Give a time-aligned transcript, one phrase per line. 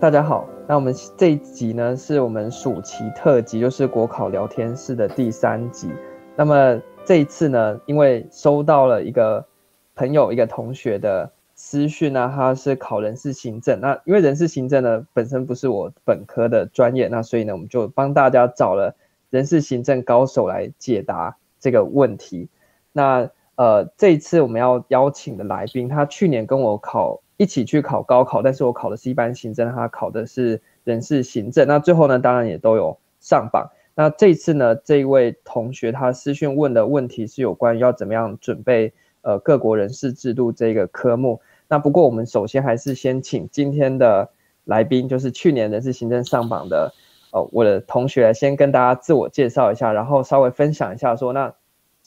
[0.00, 5.90] 大家好，那我们这一集呢，是我们暑期特辑，就是国考聊天室的第三集。
[6.34, 9.44] 那么这一次呢，因为收到了一个
[9.94, 13.78] 朋友、一个同学的私讯呢，他是考人事行政。
[13.78, 18.96] 那因为人事行政呢，本身不是我本科的专业，那所以呢，我们就帮大家找了
[19.28, 22.48] 人事行政高手来解答这个问题。
[22.90, 27.20] 那呃，这一次我们要邀请的来宾，他去年跟我考。
[27.40, 31.66] 一起去考高考，但是我考的是一般行政，他考的是人事行政。
[31.66, 33.66] 那最后呢，当然也都有上榜。
[33.94, 41.40] 那这次呢，这一位同学他私讯问的问题是有关于要怎么样准备呃各国人事制度这个科目。
[41.66, 44.28] 那不过我们首先还是先请今天的
[44.64, 46.92] 来宾，就是去年人事行政上榜的
[47.32, 51.54] 呃我的同学，先跟大家自我介绍一下，然后稍微分享一下说那。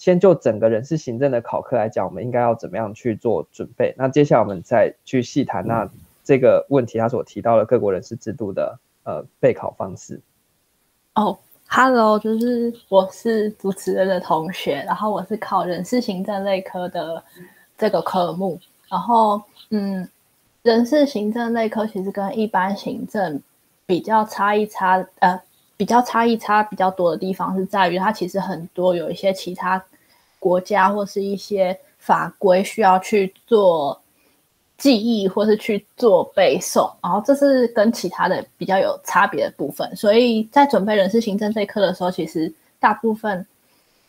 [0.03, 3.95] 先就整个人事行政的考科来讲，我们应该要怎么样去做准备？
[3.97, 5.89] 那接下来我们再去细谈那
[6.25, 10.19] 这个问题他所提到的各国人事制度的呃备考方式。
[11.15, 17.23] 哦，Hello，，就是我是主持人的同学，然后我是考人事行政类科的
[17.77, 18.59] 这个科目，
[18.89, 20.05] 然后嗯，
[20.63, 23.41] 人事行政类科其实跟一般行政
[23.85, 25.41] 比较差异差呃。
[25.75, 29.83] 比较差异差比较多的地方是在于，它其实很多有一些其他
[30.43, 33.97] 国家或是一些法规需要去做
[34.77, 39.95] 记忆或是去做背诵，然后这是跟其他的比较有差别的部分。
[39.95, 43.45] 所以在准备人事行政这一科的时候，其实大部分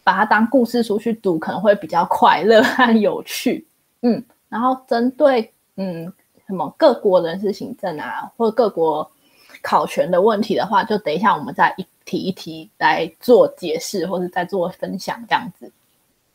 [0.03, 3.65] 把它当故事书去读，可能会比较快乐和有趣。
[4.03, 6.13] 嗯，然后针对嗯
[6.47, 9.09] 什么各国人事行政啊，或各国。
[9.63, 15.73] 考权的问题的话，就等一下我们再一题一题来做解释，或者再做分享这样子。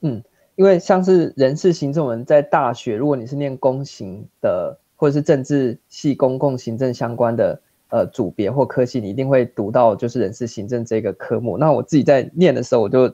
[0.02, 0.24] 嗯，
[0.56, 11.58] 因为像是人事行政，文在大学，如果你是念公行的，或者是政治系公共行政相关的呃组别或科系，你一定会读到就是人事行政这个科目。
[11.58, 13.14] 那我自己在念的时候，我就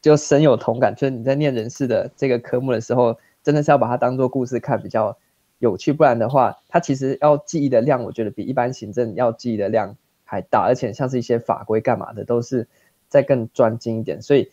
[0.00, 5.16] 就深有同感，就是你在念人事的这个科目的时候，真的是要把它当做故事看比较
[5.58, 12.66] 有趣，不然的话，它其实要记忆的量，我觉得比一般行政要记忆的量还大，而且像是一些法规干嘛的，都是
[13.08, 14.20] 再更专精一点。
[14.20, 14.50] 所以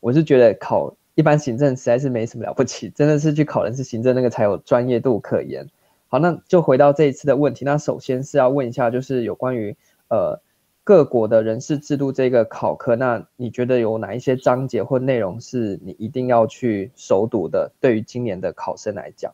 [0.00, 5.66] 我是觉得考一般行政实在是没什么了不起，真的是去考人事行政那个才有专业度可言。
[6.08, 9.76] 好，那就回到这一次的问题，那首先是要问一下，就是有关于
[10.08, 10.40] 呃
[10.82, 17.70] 各国的人事制度这个考科，那你觉得有哪一些章节或内容是你一定要去熟读的？
[17.82, 19.30] 对于今年的考生来讲。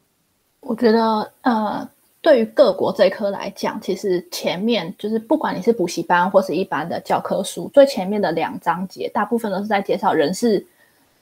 [0.63, 1.89] 我觉得，呃，
[2.21, 10.67] 对于各国这一科来讲，其实前面就是不管你是补习班或是一般的教科书，最前面的两章节，大部分都是在介绍人事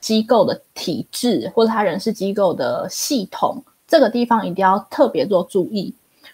[0.05, 5.91] 机构的体制或者他人事机构的系统，这个地方一定要特别做注意。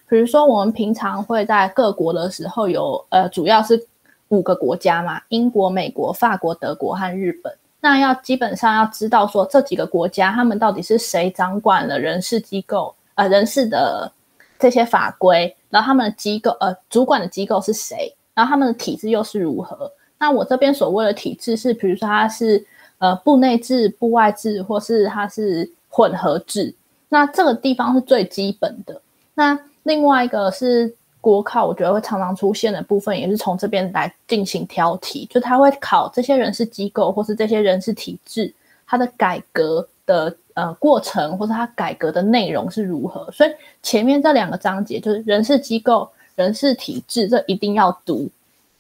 [0.10, 3.82] 比如说，我们平常会在各国的时候有，呃，主要是
[4.28, 7.54] 五个国家嘛，英国、美国、法国、德国和日本。
[7.80, 12.94] 那要基本上要知道说这几个国家他们到底是谁掌管了人事机构。
[13.16, 14.12] 呃，人事的
[14.60, 18.14] 这些法规，然后他们的机构，呃，主管的机构是谁？
[18.34, 19.90] 然后他们的体制又是如何？
[20.20, 22.64] 那我这边所谓的体制是，比如说它是
[23.02, 26.74] 呃部内制、部外制，或是它是混合制。
[27.10, 29.02] 那这个地方是最基本的。
[29.34, 38.54] 那另外一个是国考，我觉得会常常出现的部分，也是从这边来进行挑题，就他会考这些人事机构或是这些人事体制，
[38.88, 40.34] 它的改革的。
[40.54, 43.32] 呃，过程或者它改革的内容是如何？
[43.32, 43.52] 所以
[43.82, 48.30] 前面这两个章节就是人事机构、人事体制，这一定要读。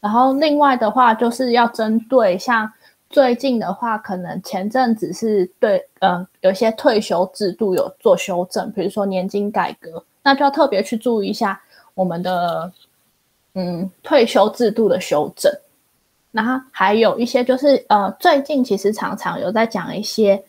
[0.02, 2.70] 然后另外的话，就是要针对像
[3.12, 11.62] 最近的话，可能前阵子是对，呃，有些退休制度有做修正，比如说年金改革，那就要特别去注意一下
[11.94, 12.72] 我们的
[13.54, 15.52] 嗯退休制度的修正。
[16.32, 20.42] 然后还有一些就是呃，最近其实常常有在讲一些。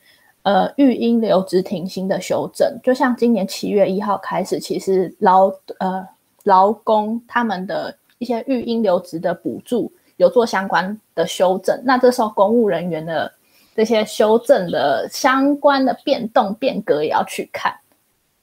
[0.44, 5.46] 呃，育婴留职停薪的修正，就像今年七月一号开始，其实劳
[5.78, 6.04] 呃
[6.42, 9.88] 劳工他们的一些育婴留职的补助
[10.22, 13.30] 有做相关的修正，那这时候公务人员的
[13.74, 17.74] 这些修正的相关的变动变革也要去看，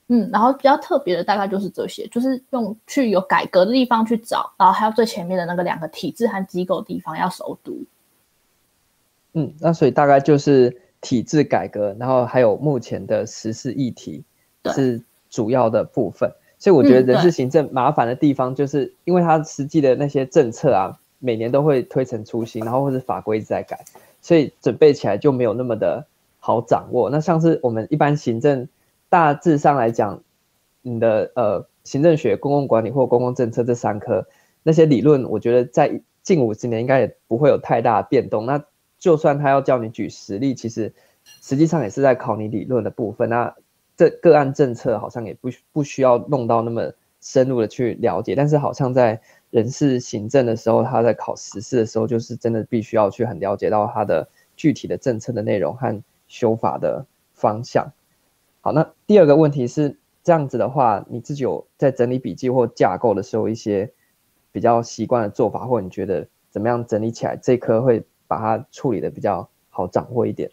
[0.08, 7.84] 嗯，然后比较特别的大概就是这些，就是用去有改革的地方去找，然后还有最前面的那个两个体制和机构的地方要熟读，
[9.34, 10.82] 嗯，那所以大概就是。
[11.02, 14.22] 体制改革，然后还有目前的实事议题
[14.66, 23.86] 是主要的部分，所以我觉得人事行政麻烦的地方，就是因为它实际的那些政策啊，每年都会推陈出新，然后或是法规在改，
[24.22, 26.08] 所以准备起来就没有那么的
[26.40, 27.10] 好掌握。
[27.10, 28.68] 那像是我们一般行政，
[29.10, 30.22] 大致上来讲，
[30.82, 34.26] 你的呃行政学、公共管理或公共政策这三科
[34.64, 38.46] 那些理论，我觉得在近五十年应该也不会有太大的变动。
[38.46, 38.64] 那
[38.98, 40.94] 就算他要叫你举实例，其实
[41.42, 43.30] 实际上也是在考你理论的部分。
[43.30, 43.56] 那
[43.98, 49.22] 这个案政策好像也不不需要弄到那么深入的去了解，但是好像在
[49.52, 57.92] 人事行政的时候，他在考时事的时候，就是真的必须要去很了解到他的具体的政策的内容和修法的方向。
[58.62, 63.90] 好，那第二个问题是这样子的话，你自己有在整理笔记或架构的时候一些
[64.52, 70.52] 比较习惯的做法，或你觉得怎么样整理起来这科会把它处理的比较好掌握一点？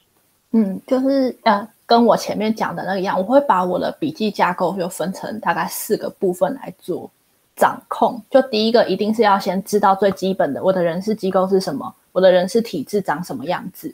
[0.53, 7.11] 嗯，就是呃，跟我前面讲的那个一样，我会把我的笔记架构就分成大概四个部分来做。
[7.57, 13.93] 掌控，就第一个一定是要先知道最基本的，我的人事机构是什么，我的人事体制长什么样子。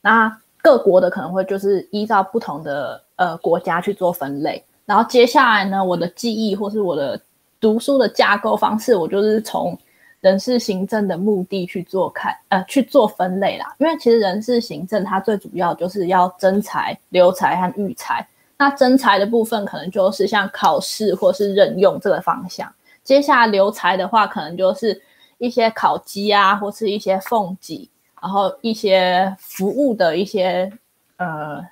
[0.00, 7.20] 那各国的可能会就是依照不同的呃国家去做分类，然后接下来呢，我的记忆或是我的
[7.60, 9.76] 读书的架构方式，我就是从
[10.20, 13.74] 人事行政的目的去做看呃去做分类啦。
[13.78, 18.26] 因为其实人事行政它最主要就是要征才、留才和育才。
[18.58, 22.72] 那征才的部分可能就是像考试或是任用这个方向，
[23.04, 24.98] 接下来留才的话，可能就是
[25.36, 27.90] 一些考绩啊，或是一些俸给，
[28.22, 30.72] 然后一些服务的一些
[31.18, 31.62] 呃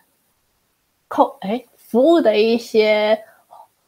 [1.09, 3.19] 扣哎服务的一些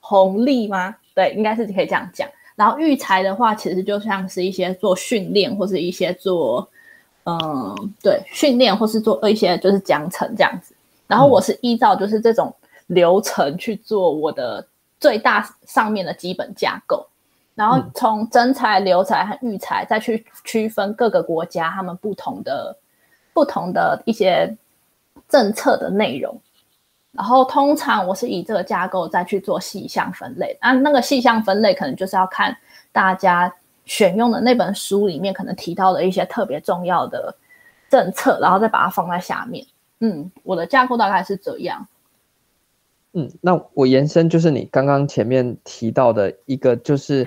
[0.01, 0.97] 红利吗？
[1.15, 2.27] 对，应该是可以这样讲。
[2.55, 6.67] 然后育才的话，其实就像是一些做训练或是一些做
[7.25, 10.75] 嗯对训练或是做一些就是奖惩这样子。
[11.07, 12.51] 然后我是依照就是这种。
[12.87, 14.67] 流程去做我的
[14.99, 17.07] 最大上面的基本架构，
[17.55, 22.77] 然后从征才、留才和育才再去区分各个国家他们不同的
[23.33, 24.57] 不同的一些
[25.29, 26.41] 政策的内容，
[27.13, 32.57] 然后通常我是以这个架构再去做细项分类，那那个细项分类可能就是要看
[32.93, 33.53] 大家
[33.85, 37.35] 选用的那本书里面可能提到的一些特别重要的
[37.91, 39.67] 政策，然后再把它放在下面。
[40.01, 41.87] 嗯，我的架构大概是这样。
[43.19, 47.27] 嗯，那我延伸就是你刚刚前面提到的一个，就是，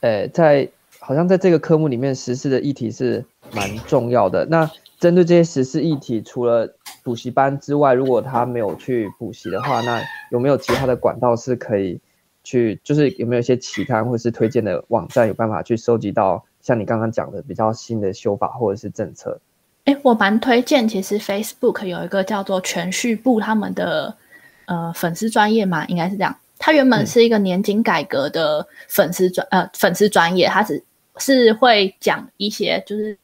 [0.00, 4.44] 呃，在好像在这个科目里面，实施的议题是蛮重要的。
[4.46, 6.74] 那针对这些实事议题，除了
[7.04, 10.02] 补习班之外，如果他没有去补习的话，那
[10.32, 12.00] 有没有其他的管道是可以
[12.42, 19.40] 去，就是有没有一些期刊或是推荐的网站，有办法去收集到像你刚刚讲的比较新的修法或者是政策？
[19.84, 24.16] 哎，我蛮推荐，其实 Facebook 有一个叫做全序部他们的。
[24.66, 26.36] 呃，粉丝专业嘛，应该是这样。
[26.58, 30.82] 他原本是一个年金改革的粉丝专、嗯、呃粉丝专业，他只
[31.18, 33.18] 是会讲一些就是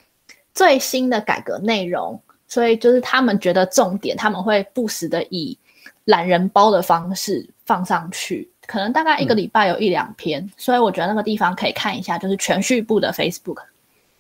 [0.53, 5.57] 最新的改革内容，所以就是他们觉得重点，他们会不时的以
[6.05, 13.59] 懒人包的方式放上去，可能大概一个礼拜有一两篇，嗯、所以我觉得那个地方可以看一下，就是全序部的 Facebook。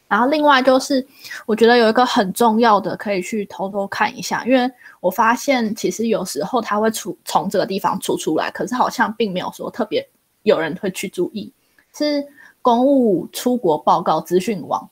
[0.09, 1.07] 然后另外就是，
[1.45, 4.71] 我觉得有一个很重要的可以去偷偷看一下，因为
[5.01, 10.09] 我发现其实有时候它会出从这个地方出出来，可是好像并没有说特别
[10.45, 11.53] 有人会去注意，
[11.95, 12.27] 是
[12.63, 14.89] 公务出国报告资讯网。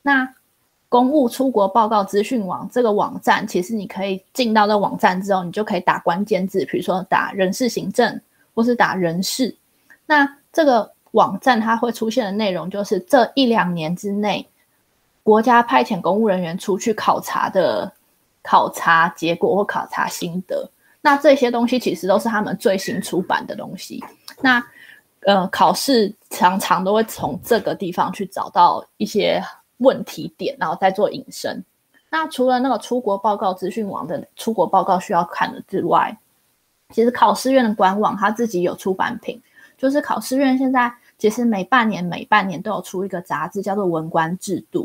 [0.00, 0.32] 那
[0.88, 8.20] 公务出国报告资讯网这个网站，其实你可以进到这网站之后，你就可以打关键字，比如说打人事行政
[8.54, 9.56] 或是打人事，
[10.06, 14.46] 那这个网站它会出现的内容就是这一两年之内。
[15.22, 17.92] 国家派遣公务人员出去考察的
[18.42, 20.68] 考察结果或考察心得，
[21.00, 24.02] 那这些东西其实都是他们最新出版的东西。
[24.40, 24.64] 那
[25.24, 29.40] 呃，考试常常都会从这个地方去找到一些
[29.76, 31.64] 问题点，然后再做引申。
[32.10, 36.18] 那除了那个出国报告资讯网的出国报告需要看的之外，
[36.92, 39.40] 其实考试院的官网它自己有出版品，
[39.78, 44.84] 就是考试院现在其实每半年每半年都有出一个杂志，叫做《文官制度》。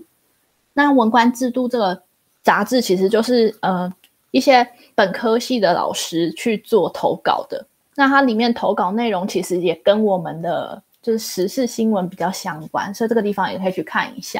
[0.78, 2.00] 那文官制度这个
[2.44, 3.92] 杂志其实就是呃
[4.30, 7.66] 一些本科系的老师去做投稿的，
[7.96, 14.40] 那它里面投稿内容其实也跟我们的就是时事新闻比较相关，所以这个地方也可以去看一下。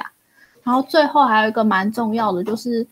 [0.62, 2.86] 然后最后还有一个蛮重要的就是，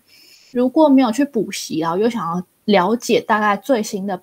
[0.52, 4.20] 如果没有去补习，然后又想要了解大概最新的。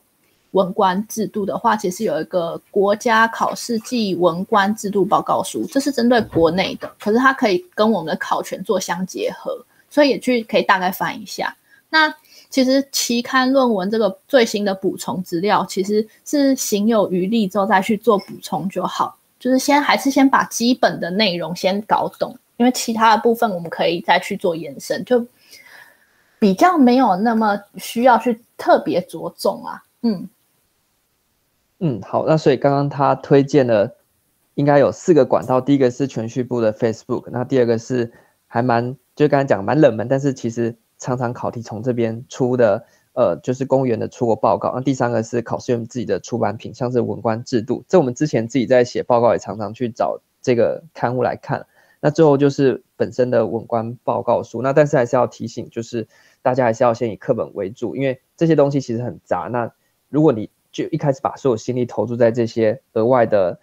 [0.52, 11.54] 文官制度的话，其实有一个国家考试暨文官制度报告书，这是针对国内的，可是它可以跟我们的考权做相结合，所以也去可以大概翻一下。
[11.88, 12.14] 那
[12.50, 25.26] 其实期刊论文这个最新的补充资料，其实是行有余力之后再去做补充就好，就是先还是先把基本的内容先搞懂，因为其他的部分我们可以再去做延伸，就
[26.38, 30.28] 比较没有那么需要去特别着重啊，嗯。
[31.84, 33.96] 嗯，好，那所以刚刚他推荐了
[34.54, 38.12] 应该有四个管道，第一个是全序部的 Facebook，那第二个是
[38.46, 44.72] 还蛮就刚才讲蛮冷门，但是其实常常考题从这边出的，呃，就是公务员的出国报告。
[44.76, 51.66] 那第三个是考试院自己的出版品，像是文官制度，这我们之前自己在写报告也常常去找这个刊物来看。
[52.00, 56.06] 那最后就是本身的文官报告书，那但是还是要提醒，就是
[56.42, 59.48] 大家还是要先以课本为主，因为这些东西其实很杂。
[59.50, 59.72] 那
[60.08, 63.60] 如果你就一开始把所有心力投注在这些额外的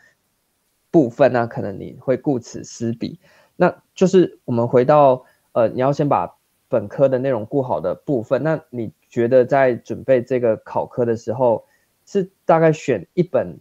[0.91, 3.19] 部分，那可能你会顾此失彼。
[3.55, 6.37] 那就是我们回到呃，你要先把
[6.69, 8.41] 本科的内容顾好的部分。
[8.43, 11.65] 那你觉得在准备这个考科的时候，
[12.05, 13.59] 是大概选一本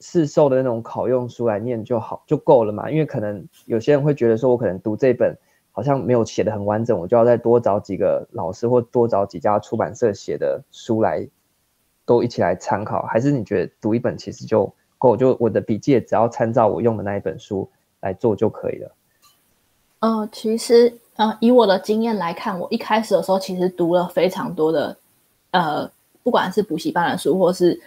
[0.00, 2.90] 市售的那种考用书来念就好就够了嘛？
[2.90, 5.36] 因为可能有些人会觉得说，我可能读这本
[5.72, 11.28] 好像没有写得很完整，我就要再多找几个老师或多找几家出版社写的书来。
[12.10, 15.16] 都一起来参考，还是你觉得读一本其实就够？
[15.16, 18.90] 就我的笔记也只要参照我用的那一本书来做就可以了。
[20.00, 24.96] 呃，其实呃，以我的经验来看，我一开始的时候其实读了非常多的
[25.52, 25.88] 呃，
[26.24, 27.80] 不管是补习班的书或是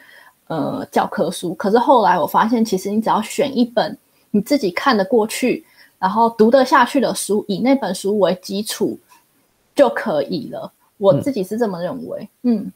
[0.48, 1.53] 呃教科书。
[1.56, 3.98] 可是后来我发现，其实你只要选一本
[4.32, 5.65] 你自己看得过去，
[6.00, 8.98] 然后读得下去的书，以那本书为基础
[9.75, 10.72] 就可以了。
[10.98, 12.60] 我自己是这么认为，嗯。
[12.60, 12.72] 嗯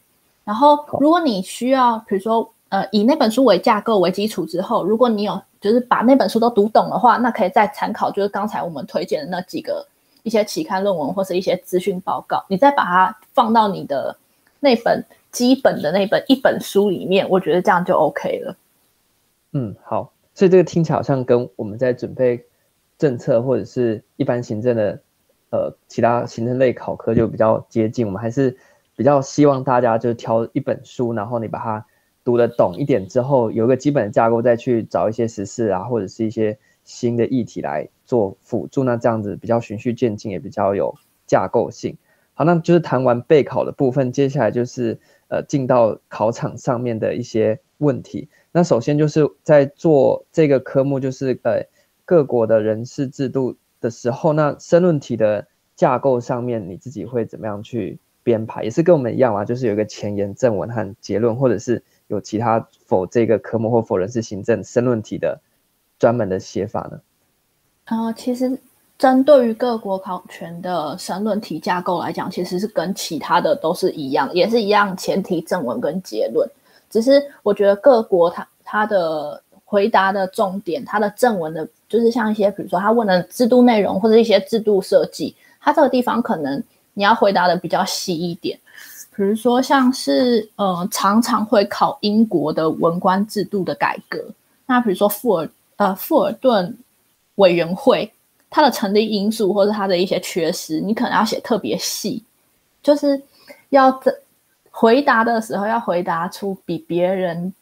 [0.48, 9.86] 然后，如果你需要，比如说，呃，以那本书为架构为基础之后，如果你有就是把那本书都读懂的话，那可以再参考，就是刚才我们推荐的那几个
[10.24, 14.16] 一些期刊论文或是一些资讯报告，你再把它放到你的
[14.62, 18.56] 那本基本的那本一本书里面，我觉得这样就 OK 了。
[19.52, 22.42] 嗯，好，所以这个听起来好像跟我们在准备
[22.98, 24.98] 政策或者是一般行政的
[25.50, 28.58] 呃其他行政类考科就比较接近，我们还是。
[28.98, 31.86] 比较希望大家就是挑一本书，然后你把它
[32.24, 38.84] 读得懂一点之后，有个基本的架构，再去找一些时事啊，或者是一些新的议题来做辅助。
[38.84, 40.96] 那这样子比较循序渐进，也比较有
[41.28, 41.96] 架构性。
[42.34, 48.28] 好，那就是谈完备考的部分，接下来就是呃进到考场上面的一些问题。
[48.52, 51.64] 那首先就是在做这个科目，就是呃
[52.04, 65.40] 各国的人事制度的时候，那申论题的架构上面，你自己会怎么样去编排也是跟我们一样啊，就是有一个前言、正文和结论，或者是有其他否这个科目或否人是行政申论题的
[65.98, 67.00] 专门的写法呢？
[67.86, 68.60] 呃，其实
[68.98, 76.46] 针对于各国考銓的申论题架构来讲，其实是跟其他的都是一样，也是一样前提、正文跟结论。
[76.90, 86.62] 只是我觉得各国它它的回答的重点，它的正文的，就是像一些比如说他问的制度内容或者一些制度设计，它这个地方可能。
[86.98, 88.60] 你要回答的比较细一点，
[89.16, 94.20] 比如说像是呃常常会考英国的文官制度的改革，
[94.66, 96.76] 那比如说富尔呃富尔顿
[97.36, 98.12] 委员会
[98.50, 102.24] 它的成立因素或者它的一些缺失，你可能要写特别细，
[102.82, 103.22] 就是
[103.70, 104.12] 要在
[104.72, 107.54] 回答的时候要回答出比别人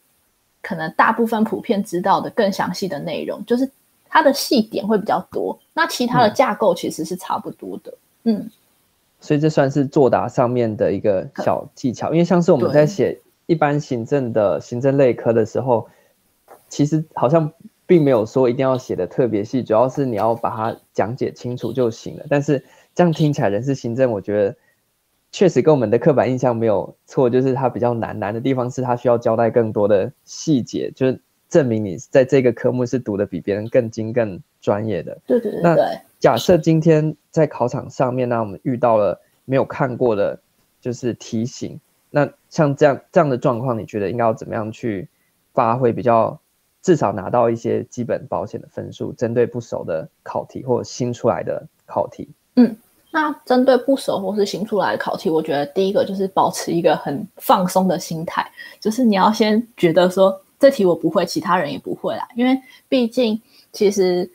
[0.61, 3.69] 可能大部分普遍知道的更详细的内容，就是
[4.07, 5.59] 它的细点会比较多。
[5.73, 8.37] 那其他的架构其实是差不多的，嗯。
[8.37, 8.51] 嗯
[9.25, 15.87] 所以这算是作答上面的一个小技巧，因为像是我们在写一般行政的行政类科的时候，
[16.69, 17.51] 其实好像
[17.87, 22.25] 并没有说一定要写的特别细，主要是你要把它讲解清楚就行了。
[22.29, 22.63] 但是
[22.93, 24.55] 这样听起来，人事行政我觉得
[25.31, 35.17] 确实跟我们的刻板印象没有错，就是它比较难，难的地方是它需要交代更多的细节，就是证明你在这个科目是读的比别人更精、更专业的。
[35.25, 35.61] 对对对。
[35.63, 35.75] 那
[36.19, 40.39] 假设今天在考场上面，呢我们遇到了没有看过的，
[40.81, 41.79] 就是题型。
[42.09, 45.07] 那像这样这样的状况，你觉得应该要怎么样去
[45.53, 46.39] 发挥比较，
[46.81, 49.11] 至少拿到一些基本保险的分数？
[49.13, 52.29] 针对不熟的考题或新出来的考题。
[52.55, 52.75] 嗯，
[53.11, 62.57] 那针对不熟或是新出来的考题，我觉得第一个就是保持一个很放松的心态，就是你要先觉得说这题我不会，其他人也不会啦，因为
[62.87, 63.39] 毕竟
[63.71, 64.27] 其实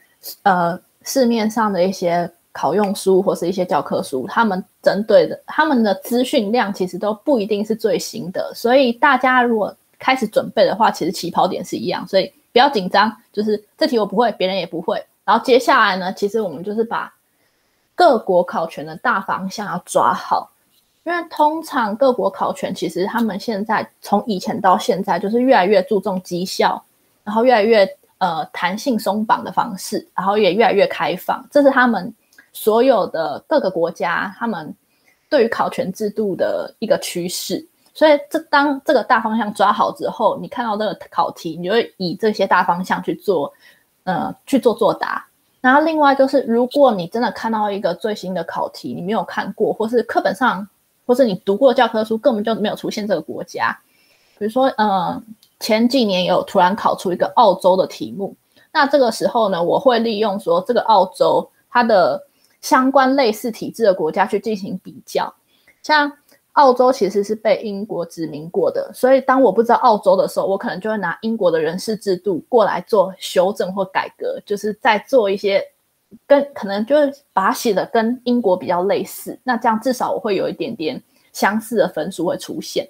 [0.43, 0.79] 呃。
[1.05, 13.11] 市面上的一些考用书或是一些教科书，他们针对的他们的资讯量其实都不一定是最新的，所以大家如果开始准备的话，其实起跑点是一样，所以不要紧张。
[13.33, 15.03] 就是这题我不会，别人也不会。
[15.25, 17.13] 然后接下来呢，其实我们就是把
[17.95, 20.51] 各国考銓的大方向要抓好，
[21.05, 26.83] 因为通常各国考銓其实他们现在从以前到现在就是越来越注重绩效，
[27.25, 27.89] 然后越来越。
[28.21, 32.15] 呃，弹性松绑的方式，然后也越来越开放，这是他们
[32.53, 34.75] 所有的各个国家他们
[35.31, 37.67] 对于考权制度的一个趋势。
[37.95, 43.51] 所以这当这个大方向抓好之后，你看到这个考题，你就会以这些大方向去做，
[44.05, 45.27] 呃，去做作答。
[45.63, 50.67] 然后另外就是，如果你真的看到一个最新的考题，你没有看过，或是课本上，
[51.07, 53.77] 或是你读过教科书根本就没有出现这个国家，
[54.39, 55.23] 比如说，呃，
[55.61, 58.35] 前几年有突然考出一个澳洲的题目，
[58.73, 62.21] 那这个时候呢，我会利用说这个澳洲它的
[62.61, 65.33] 相关类似体制的国家去进行比较，
[65.83, 66.13] 像。
[66.55, 75.65] 澳洲其实是被英国殖民过的，所以当我不知道澳洲的时候，我可能就会拿英国的人事制度过来做修正或改革，就是再做一些
[76.27, 81.01] 跟可能就是把它写的跟英国比较类似，那这样至少我会有一点点
[81.33, 82.87] 相似的分数会出现。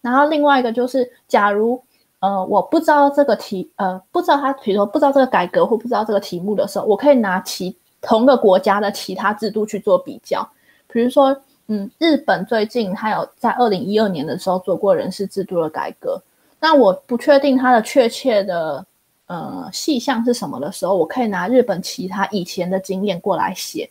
[0.00, 1.80] 然后另外一个就是，假如
[2.24, 10.48] 呃我不知道这个题呃不知道他比如说不知道这个改革或不知道这个题目的时候，我可以拿其同个国家的其他制度去做比较，
[10.88, 11.36] 比如说。
[11.66, 16.22] 嗯，日本最近它有在二零一二年的时候做过人事制度的改革。
[16.60, 18.84] 那我不确定它的确切的
[19.28, 23.88] 呃细项是什么的时候，我可以拿日本其他以前的经验过来写。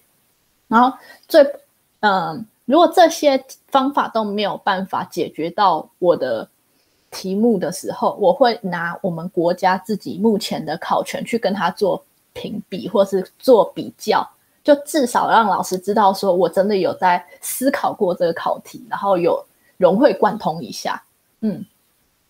[0.68, 0.96] 然后
[1.28, 1.42] 最
[2.02, 6.48] 嗯、呃，如果这些方法都没有办法解决到我的
[7.14, 12.04] 题目的时候，我会拿我们国家自己目前的考权去跟他做
[12.34, 14.28] 评比，或是做比较。
[14.64, 19.46] 就至少让老师知道，说我真的有在思考过这个考题，然后有
[19.78, 21.04] 融会贯通一下。
[21.42, 21.66] 嗯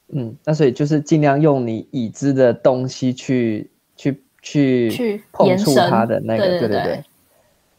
[0.10, 6.60] 嗯，那所以就是尽量用你已知的东西去去去去碰触它的那个。
[6.60, 7.04] 对对对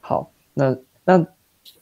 [0.01, 1.27] 好，那那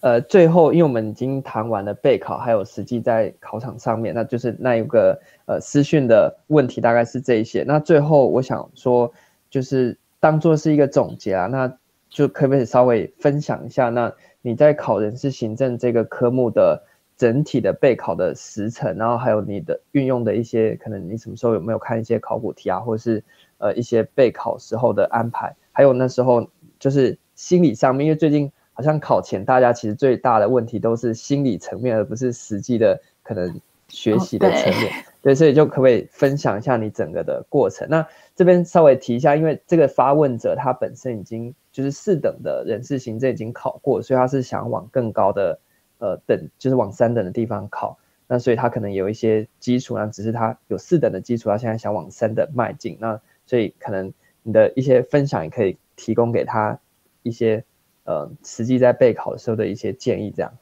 [0.00, 7.64] 呃，最后因为我们已经谈完了备考，还有实际在考场上面，那就是那一个呃私讯的问题大概是这一些。
[7.66, 9.12] 那最后我想说，
[9.50, 11.76] 就是当做是一个总结啊，那。
[12.14, 13.88] 就可不可以稍微分享一下？
[13.88, 14.12] 那
[14.42, 16.84] 你在考人事行政这个科目的
[17.16, 23.24] 整体的备考的时程，然后还有你的运用的一些，可能你什么时候有没有看一些考古题啊，或者是
[23.56, 25.56] 呃一些备考时候的安排？
[25.72, 26.46] 还有那时候
[26.78, 34.92] 就是心理上面，因为最近好像考前大家其实最大的问题都是心理层面，而不是实际的可能学习的层面。
[34.92, 37.86] Oh, 对，所以就可不可以分享一下你整个的过程？
[37.88, 38.04] 那
[38.34, 45.60] 这边稍微提一下，因为这个发问者他本身已经就是四等的人事行政已经考过，所以他是想往更高的
[45.98, 47.96] 呃等，就是往三等的地方考。
[48.26, 52.96] 那所以他可能有一些基础，那只是他有四等的基础，他现在想往三等迈进。
[52.98, 56.80] 那所以可能你的一些分享也可以提供给他
[57.22, 57.62] 一些
[58.04, 60.52] 呃实际在备考的时候的一些建议，这样。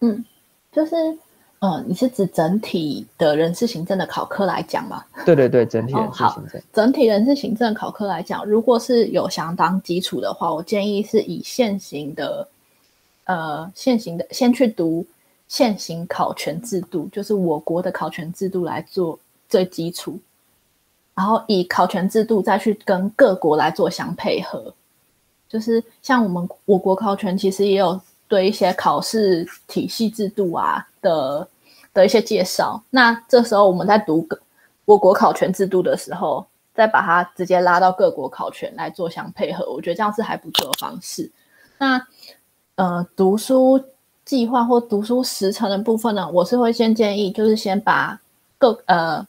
[0.00, 0.24] 嗯，
[0.72, 0.94] 就是。
[1.62, 5.04] 嗯，你是指整体的人事行政的考科来讲吗？
[5.26, 6.58] 对对对，整体人事行政。
[6.58, 12.48] 哦，整体人事行政考科来讲，如果是有相当基础的话，我建议是以现行的，
[13.24, 15.04] 呃，现行的先去读
[15.48, 20.18] 现行考权制度，就是我国的考权制度来做最基础，
[21.14, 24.72] 然后以考权制度再去跟各国来做相配合，
[25.50, 28.00] 就是像我们我国考权其实也有。
[28.30, 31.48] 对一些考试体系制度啊的
[31.92, 34.24] 的一些介绍，那这时候我们在读
[34.84, 41.28] 我国考权制度的时候，再把它直接拉到各国考权来做相配合，我觉得这样是还不错的方式。
[41.76, 42.00] 那
[42.76, 43.82] 呃，读书
[44.24, 48.16] 计划或读书时程的部分呢，我是会先建议，就是先把
[48.58, 49.26] 各呃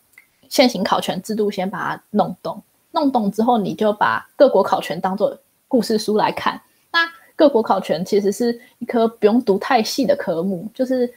[0.47, 5.36] 现行考权制度先把它弄懂，弄懂之后，你就把各国考权当做
[5.71, 6.62] 故事书来看。
[6.91, 6.99] 那
[7.34, 11.10] 各国考权其实是一科不用读太细的科目，就是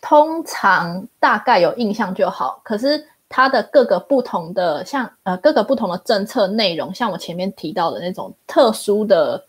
[0.00, 2.62] 通常大概有印象就好。
[2.64, 9.44] 可是它的各个不同的像呃各个不同的政策内容，像我前面提到的那种特殊的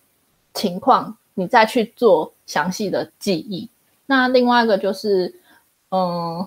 [0.53, 3.69] 情况，你再去做详细的记忆。
[4.05, 5.33] 那另外一个就是，
[5.91, 6.45] 嗯，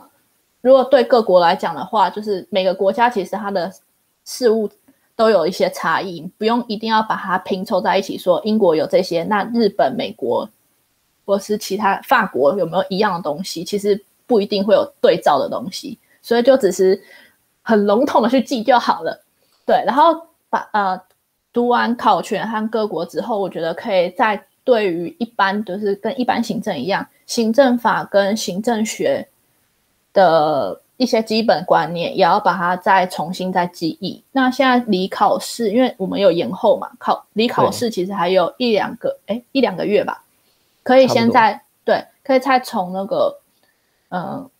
[0.60, 3.72] 如果对各国来讲的话，就是每个国家其实它的
[4.26, 4.68] 事务。
[5.18, 8.16] 都有一些差异，不用一定要把它拼凑在一起。
[8.16, 10.48] 说英国有这些，那日本、美国
[11.26, 13.64] 或是其他法国有没有一样的东西？
[13.64, 17.02] 其实不一定会有对照的东西，所以就只是
[17.62, 19.20] 很笼统的去记就好了。
[19.66, 20.14] 对，然后
[20.48, 21.02] 把呃
[21.52, 29.26] 读完考权和各国之后，我觉得可以在对于一般就是跟一般行政一样，行政法跟行政学
[30.12, 30.80] 的。
[30.98, 34.20] 一些基本观念也要把它再重新再记忆。
[34.32, 40.24] 那现在离考试，因为我们有延后嘛，考离考试其实还有一两个，哎，一两个月吧，
[40.82, 43.40] 可以先在对，可以再从那个，
[44.08, 44.50] 嗯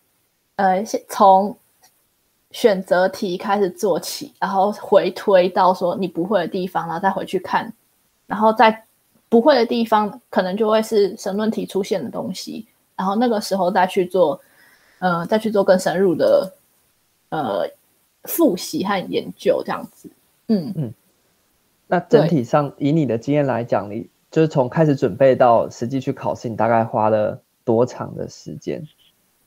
[0.54, 1.56] 呃，先从
[2.52, 7.72] 选择题开始做起，然后回推到说你不会的地方，然后再回去看，
[8.28, 8.84] 然后在
[9.28, 14.40] 不会的地方可能就会是申论题出现的东西，然后那个时候再去做。
[14.98, 16.52] 呃，再去做更深入的
[17.30, 17.68] 呃
[18.24, 20.08] 复习和研究这样子。
[20.48, 20.94] 嗯嗯。
[21.86, 28.86] 那整体上，以你的经验来讲，你就是从开始准备到实际去考试，你大概花了多长的时间？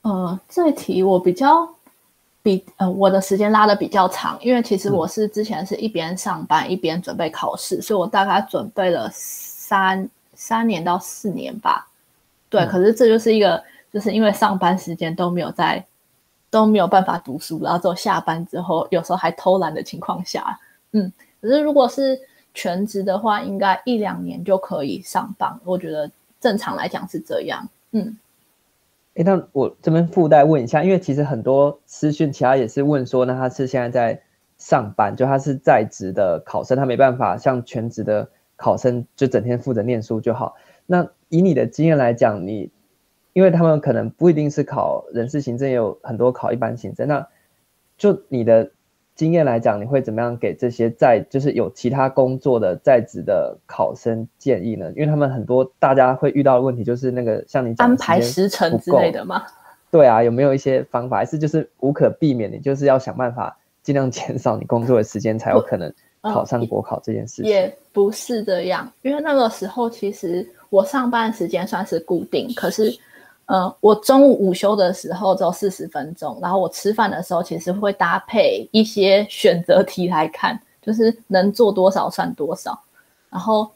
[0.01, 1.69] 呃，这题我比较
[2.41, 11.87] 比呃我的时间拉的比较长，因为其实我是之前是一边上班、嗯、一边准备考试，所以我大概准备了三三年到四年吧。
[12.49, 15.86] 对，嗯、可是这就是一个，就是因为上班时间都没有在
[16.49, 20.60] 都没有办法读书，然后之后下班之后有时候还偷懒的情况下，
[20.91, 22.19] 嗯，可是如果是
[22.54, 25.60] 全职的话，应该一两年就可以上榜。
[25.63, 28.17] 我觉得正常来讲是这样，嗯。
[29.15, 34.21] 哎，那我这边附带问一下，因为其实很多私讯，其他也是问说，那他是现在在
[34.58, 40.56] 上班，就他是在职的考生，他没办法像全职的考生，就整天负责念书就好。
[40.86, 42.71] 那以你的经验来讲，你
[43.33, 47.27] 因为他们可能不一定是考人事行政，也有很多考一般行政，那
[47.97, 48.71] 就你的。
[49.13, 54.89] 经验来讲，你会怎么样给这些在就是有其他工作的在职的考生建议呢？
[54.95, 59.43] 因为他们很多大家会遇到的问题就是那个像你讲安排时程之类的吗？
[59.91, 61.17] 对啊，有没有一些方法？
[61.17, 67.51] 还是就是无可避免，你就是要想办法尽量减少你工作的时间，才有可能考上国考这件事情。
[67.51, 72.97] 也不是这样，因为那个时候其实我上班时间算是固定，可是。
[73.51, 82.81] 呃，我中午午休的时候只有四十分钟，然后我吃饭的时候其实会搭配一些选择题来看，就是能做多少算多少。
[83.29, 83.69] 然后，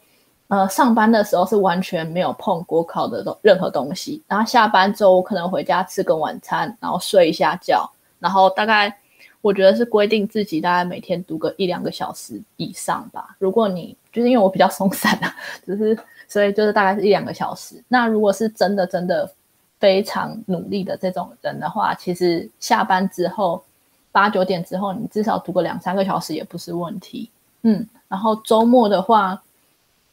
[0.48, 4.22] 呃，上班的时候是完全没有碰国考的任何东西。
[4.26, 7.86] 然后下班之后，我可能回家吃个晚餐，然后睡一下觉，
[8.18, 8.98] 然后大概
[9.42, 13.36] 我觉得是规定自己大概每天读个一两个小时以上吧。
[13.38, 15.36] 如果你就是因为我比较松散啊，
[15.68, 15.94] 就是
[16.26, 17.84] 所以就是大概是一两个小时。
[17.88, 19.30] 那如果是真的真的。
[19.78, 23.62] 非常努力的这种人的话，其实下班之后
[24.10, 27.30] 八九点之后，你至少读个两三个小时也不是问题。
[27.62, 29.42] 嗯，然后周末的话，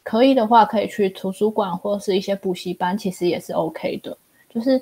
[0.04, 4.18] 可以的话可以去图书馆或是一些补习班，其实也是 OK 的。
[4.50, 4.82] 就是，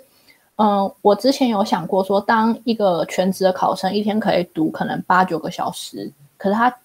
[0.56, 6.76] 嗯、我之前有想过说，当一个全职的考生，一天可以读可能八九个小时，可是他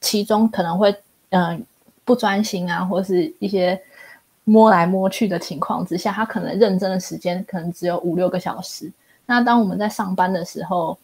[0.00, 0.94] 其中可能会
[1.30, 1.66] 嗯、
[2.04, 3.80] 不专心啊，或是一些。
[4.50, 8.90] 摸来摸去的情况之下，他可能认真的时间可能只有五六个小时。
[9.24, 10.98] 那当我们在上班的时候，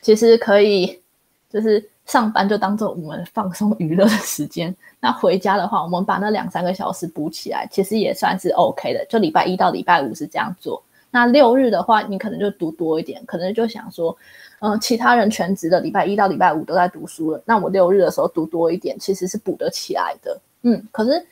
[0.00, 1.02] 其实可以
[1.50, 4.72] 就是上班就当做我们放松娱乐的时间。
[5.02, 9.04] 那回家的话，我们把那两三个小时补起来，其实也算是 OK 的。
[9.06, 10.80] 就礼拜一到礼拜五是这样做。
[11.10, 14.16] 那六日的话，你可能就读多一点，可能就想说，
[14.60, 20.40] 嗯、其他人全职的礼拜一到礼拜五都在读书了，那我六日的时候读多一点，其实是补得起来的。
[20.62, 21.26] 嗯，可是。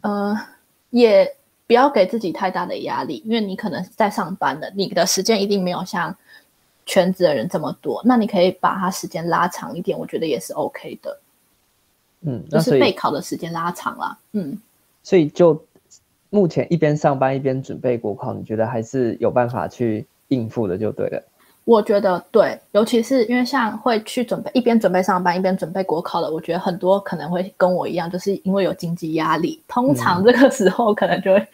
[0.00, 0.36] 呃，
[0.90, 1.34] 也
[1.66, 6.14] 不要给自己太大的压力，因为你可能在上班的，你的时间一定没有像
[6.86, 8.00] 全职的人这么多。
[8.04, 11.20] 那你可以把它时间拉长一点，我觉得也是 OK 的。
[12.20, 14.18] 嗯，就是备考的时间拉长了。
[14.32, 14.58] 嗯，
[15.02, 15.62] 所以就
[16.30, 21.22] 目前一边上班一边准备国考，你觉得还是有办法去应付的，就对了。
[21.68, 31.46] 我觉得对，尤其是因为像会去准备一边准备上班一边准备国考的，我觉得很多可能会跟我一样，就是因为有经济压力，通常这个时候可能就会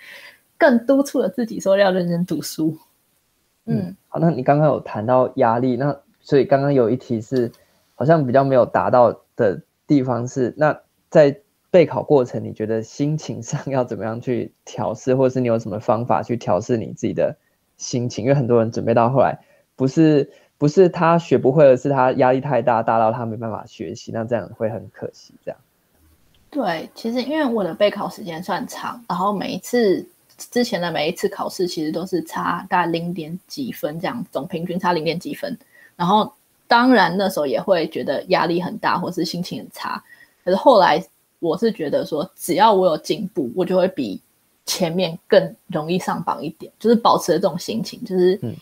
[0.56, 2.78] 更督促了自己说要认真读书。
[3.64, 7.50] 嗯，嗯好，那你刚刚有谈到压力，那所以刚刚有一题是
[7.96, 10.78] 好像比较没有达到的地方是，那
[11.10, 11.36] 在
[11.72, 17.36] 备考过程，你觉得心情上要怎么样去调试，或者是你有什么方法去调试你自己的
[17.76, 18.24] 心情？
[18.24, 19.36] 因为很多人准备到后来。
[19.76, 25.34] 不是不是他学不会，而是他压力太大，大到他没办法学习，那这样会很可惜。
[25.44, 25.60] 这样，
[26.48, 30.06] 对，其实因为我的备考时间算长，然后每一次
[30.38, 35.58] 之前的每一次考试，其实都是差大概零点几分这样，总平均差零点几分。
[35.96, 36.32] 然后
[36.68, 40.02] 当然那时候也会觉得压力很大，或是心情很差。
[40.44, 41.04] 可是后来
[41.40, 44.20] 我是觉得说，只要我有进步，我就会比
[44.64, 48.54] 前面更容易上榜一点，就是保持了这种心情，就是嗯。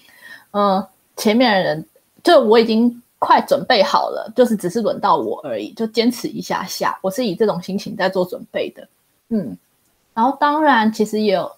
[0.52, 1.86] 呃前面的人
[2.22, 6.98] 就我已经快准备好了，就是只是轮到我而已，就坚持一下下。
[7.02, 8.88] 我是以这种心情在做准备的，
[9.28, 9.56] 嗯。
[10.14, 11.50] 然后当然，其实也有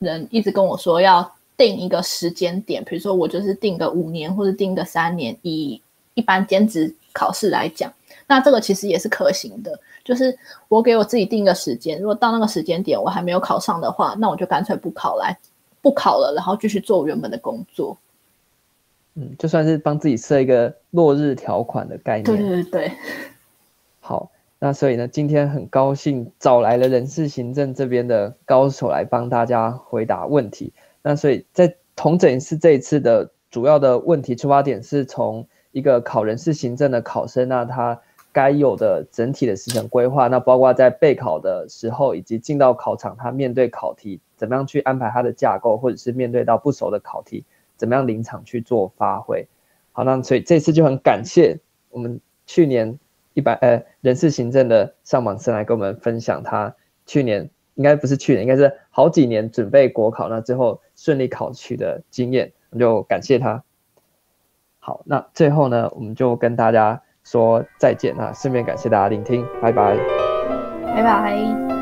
[0.00, 5.80] 人一直跟我说要定一个时间点，比如说我就是定个五年或者定个三年，以
[6.14, 7.92] 一般兼职考试来讲，
[8.26, 9.78] 那这个其实也是可行的。
[10.02, 10.36] 就是
[10.68, 15.38] 我给我自己定个时间，如果到那个时间点我还没有考上的话，那我就干脆不考来
[15.80, 17.96] 不考了，然后继续做原本的工作。
[19.20, 22.24] 嗯，就算是帮自己设一个落日条款的概念。
[22.24, 22.90] 对对对。
[24.00, 30.72] 好，那所以呢，今天很高兴找来了人事行政这边的高手来帮大家回答问题。
[31.02, 38.00] 那所以在同整一次这一次的主要的问题出发点是从一个考人事行政的考生，那他
[38.32, 47.44] 该有的整体的时程规划，那包括在备考的时候以及进到考场，他面对考题怎么样去安排他的架构，或者是面对到不熟的考题，
[47.80, 49.48] 怎么样临场去做发挥。
[49.92, 52.98] 好，那所以这次就很感谢我们去年
[53.32, 63.64] 一百呃人事行政的上榜生来跟我们分享他去年应该不是去年，应该是好几年准备国考，那最后顺利考取的经验，我就感谢他。
[64.78, 69.96] 好，那最后呢，我们就跟大家说再见，那顺便感谢大家聆听，拜拜，
[70.94, 71.79] 拜拜。